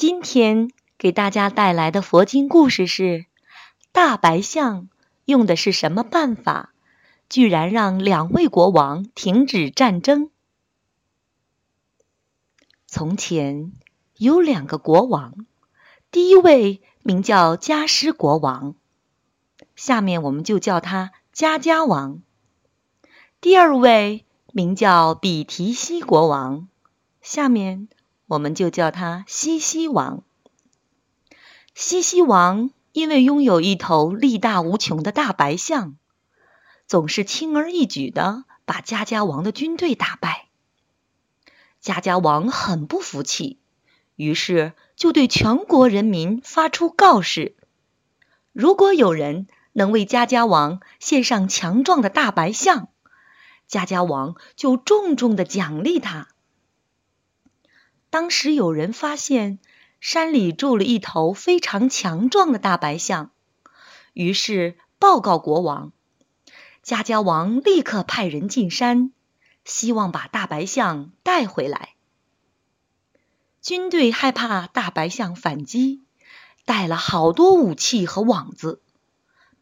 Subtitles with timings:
[0.00, 3.26] 今天给大家带来的佛经故事是：
[3.92, 4.88] 大白象
[5.26, 6.72] 用的是什么办法，
[7.28, 10.30] 居然让两位国王停止战争？
[12.86, 13.72] 从前
[14.16, 15.34] 有两个国王，
[16.10, 18.76] 第一位名叫迦湿国王，
[19.76, 22.22] 下面我们就叫他迦迦王；
[23.42, 24.24] 第二位
[24.54, 26.68] 名叫比提西国王，
[27.20, 27.90] 下面。
[28.30, 30.22] 我们就叫他西西王。
[31.74, 35.96] 西西王因为拥有一头力大无穷的大白象，
[36.86, 40.46] 总是轻而易举的把家家王的军队打败。
[41.80, 43.58] 家家王很不服气，
[44.14, 47.56] 于是就对全国人民发出告示：
[48.52, 52.90] 如果有人能为家家王献上强壮的大白象，
[53.66, 56.28] 家家王就重重的奖励他。
[58.10, 59.60] 当时有人发现
[60.00, 63.30] 山里住了一头非常强壮的大白象，
[64.12, 65.92] 于是报告国王。
[66.82, 69.12] 家家王立刻派人进山，
[69.64, 71.90] 希望把大白象带回来。
[73.62, 76.02] 军队害怕大白象反击，
[76.64, 78.80] 带了好多武器和网子。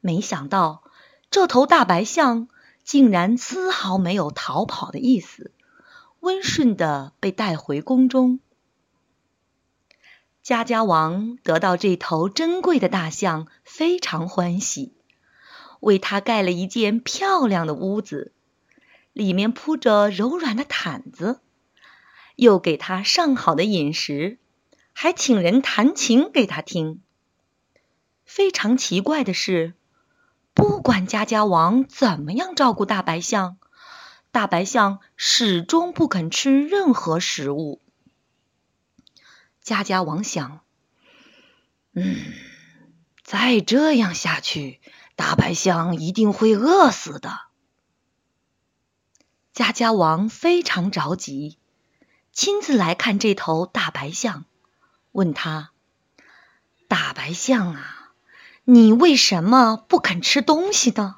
[0.00, 0.84] 没想到
[1.30, 2.48] 这头大白象
[2.84, 5.52] 竟然丝毫没有逃跑的意思。
[6.20, 8.41] 温顺的被带回宫中，
[10.42, 14.92] 家家王得到这头珍贵的大象，非常欢喜，
[15.80, 18.33] 为他盖了一间漂亮的屋子，
[19.12, 21.41] 里面铺着柔软的毯子，
[22.34, 24.39] 又给他上好的饮食，
[24.92, 27.00] 还请人弹琴给他听。
[28.24, 29.74] 非常奇怪的是，
[30.52, 33.56] 不管家家王怎么样照顾大白象。
[34.39, 37.83] 大白象始终不肯吃任何食物。
[39.61, 40.61] 家家王想
[41.92, 42.17] ：“嗯，
[43.25, 44.80] 再这样下去，
[45.17, 47.36] 大白象一定会饿死的。”
[49.52, 51.58] 家家王非常着急，
[52.30, 54.45] 亲自来看这头大白象，
[55.11, 55.73] 问他
[56.86, 58.12] ：“大白象啊，
[58.62, 61.17] 你为什么不肯吃东西呢？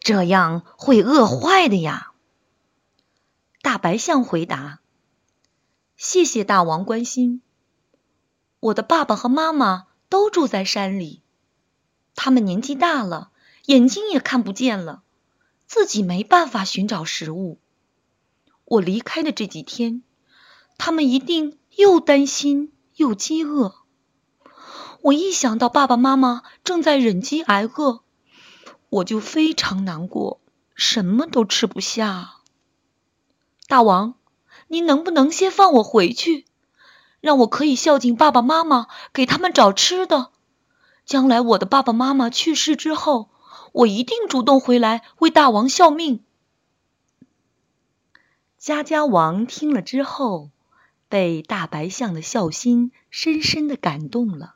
[0.00, 2.12] 这样会饿坏的呀！”
[3.66, 4.78] 大白象回答
[5.98, 7.42] ：“谢谢大王关心。
[8.60, 11.20] 我的爸爸和妈妈都住在山里，
[12.14, 13.32] 他们年纪大了，
[13.64, 15.02] 眼睛也看不见了，
[15.66, 17.58] 自己没办法寻找食物。
[18.66, 20.04] 我离开的这几天，
[20.78, 23.74] 他们一定又担心又饥饿。
[25.00, 28.04] 我一想到爸爸妈妈正在忍饥挨饿，
[28.90, 30.40] 我就非常难过，
[30.76, 32.34] 什么都吃不下。”
[33.68, 34.14] 大王，
[34.68, 36.44] 您能不能先放我回去，
[37.20, 40.30] 让我可以孝敬爸爸妈妈，给他们找吃的。
[41.04, 43.30] 将来我的爸爸妈妈去世之后，
[43.72, 46.24] 我一定主动回来为大王效命。
[48.56, 50.50] 家家王听了之后，
[51.08, 54.54] 被大白象的孝心深深的感动了，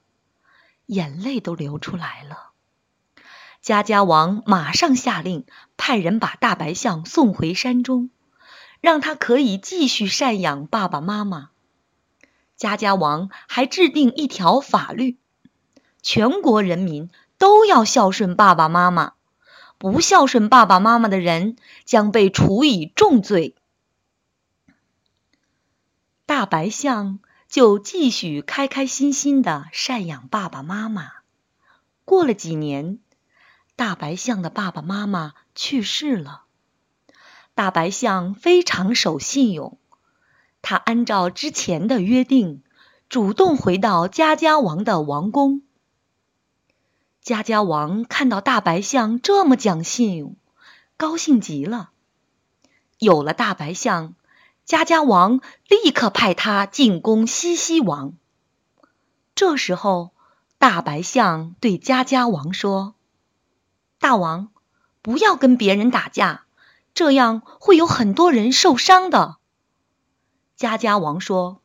[0.87, 2.51] 眼泪都流出来了。
[3.61, 5.47] 家家王马上下令，
[5.77, 8.11] 派人把大白象送回山中。
[8.81, 11.51] 让他可以继续赡养爸爸妈妈。
[12.57, 15.19] 家家王还制定一条法律：
[16.03, 19.15] 全国人民都要孝顺爸爸妈妈，
[19.79, 23.55] 不孝顺爸爸妈妈的人将被处以重罪。
[26.27, 27.19] 大白象
[27.49, 31.11] 就继续开开心心的赡养爸爸妈妈。
[32.05, 32.99] 过了几年，
[33.75, 36.45] 大白象的爸爸妈妈去世了。
[37.61, 39.77] 大白象非常守信用，
[40.63, 42.63] 他按照之前的约定，
[43.11, 45.61] 主动回到家家王的王宫。
[47.21, 50.37] 家家王看到大白象这么讲信用，
[50.97, 51.91] 高兴极了。
[52.99, 54.15] 有了大白象，
[54.65, 58.15] 家家王立刻派他进攻西西王。
[59.35, 60.13] 这时候，
[60.57, 62.95] 大白象对家家王说
[64.01, 64.49] ：“大王，
[65.03, 66.45] 不要跟别人打架。”
[66.95, 69.37] 这样会有很多人受伤的。
[70.57, 71.63] 家家王说：“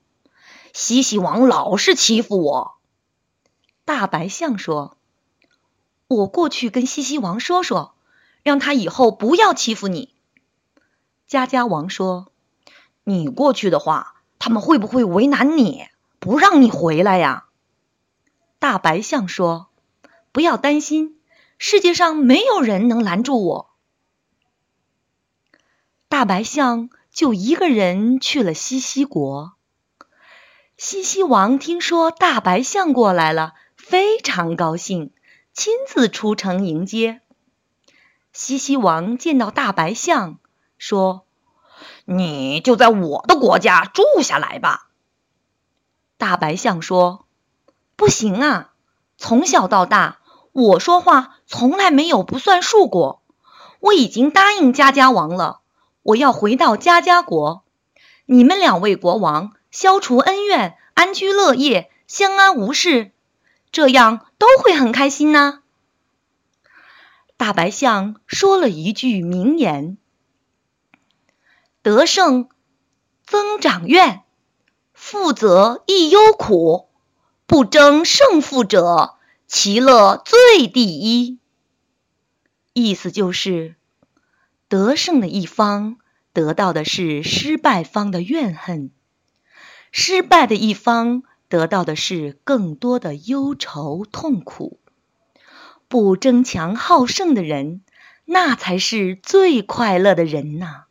[0.72, 2.75] 西西王老是欺负我。”
[3.83, 4.98] 大白象说
[6.07, 7.95] ：“我过去跟西西王说说，
[8.42, 10.13] 让他以后不要欺负你。”
[11.28, 12.31] 家家王说
[13.04, 15.88] ：“你过去的话，他们会不会为难你，
[16.19, 17.48] 不让你回来呀？”
[18.60, 19.68] 大白象说
[20.31, 21.19] ：“不要担心，
[21.57, 23.69] 世界上没有人能拦住我。”
[26.07, 29.54] 大白象就一个人去了西西国。
[30.78, 35.12] 西西王听说大白象过来了，非常高兴，
[35.54, 37.22] 亲自出城迎接。
[38.34, 40.38] 西西王见到大白象，
[40.78, 41.25] 说
[42.06, 44.90] ：“你就在我的国家住下来吧。”
[46.18, 47.25] 大白象说
[47.96, 48.74] ：“不行啊，
[49.18, 50.19] 从小到大，
[50.52, 53.24] 我说话从来没有不算数过。
[53.80, 55.62] 我已经答应家家王了，
[56.06, 57.66] 我要回到家家国。
[58.25, 63.12] 你们两位国王。”消除恩怨，安居乐业，相安无事，
[63.74, 65.63] 这样都会很开心呢。
[67.36, 69.98] 大白象说了一句名言
[71.84, 72.48] ：“得胜
[73.25, 74.24] 增长怨，
[74.94, 76.88] 负则亦忧苦，
[77.46, 79.16] 不争胜负者，
[79.46, 81.38] 其乐最第一。”
[82.72, 83.75] 意思就是，
[84.67, 85.97] 得胜的一方
[86.33, 88.91] 得到的是失败方的怨恨。
[89.91, 94.79] 失败的一方得到的是更多的忧愁痛苦，
[95.88, 97.81] 不争强好胜的人，
[98.25, 100.85] 那才是最快乐的人呐。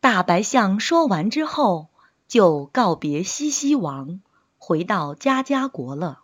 [0.00, 1.90] 大白象说完之后，
[2.26, 4.20] 就告别西西王，
[4.58, 6.22] 回到家家国了。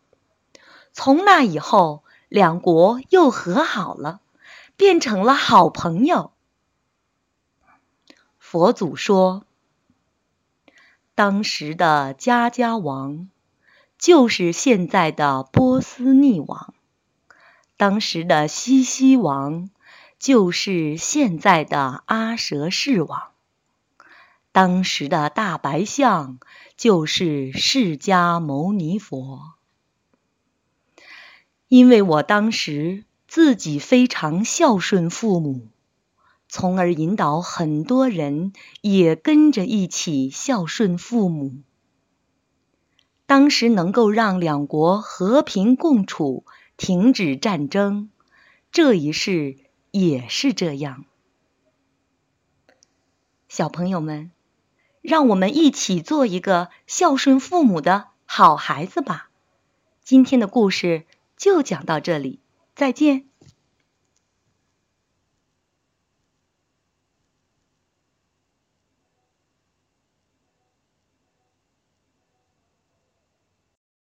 [0.93, 4.21] 从那以后，两国又和好了，
[4.79, 6.33] 变成了好朋友。
[8.39, 9.45] 佛祖说。
[11.17, 13.29] 当时的家家王，
[13.99, 16.73] 就是现在的波斯匿王；
[17.77, 19.69] 当时的西西王，
[20.21, 23.33] 就是现在的阿舍世王；
[24.53, 26.39] 当时的大白象，
[26.77, 29.55] 就是释迦牟尼佛。
[31.67, 33.05] 因为我当时
[33.41, 35.69] 自己非常孝顺父母。
[36.49, 41.63] 从而引导很多人也跟着一起孝顺父母。
[43.27, 46.47] 当时能够让两国和平共处、
[46.77, 48.11] 停止战争，
[48.73, 49.59] 这一世
[49.93, 51.05] 也是这样。
[53.49, 54.33] 小朋友们，
[55.01, 59.31] 让我们一起做一个孝顺父母的好孩子吧。
[60.03, 61.07] 今天的故事
[61.37, 62.41] 就讲到这里，
[62.75, 63.28] 再见。